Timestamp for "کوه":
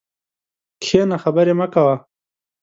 1.73-1.95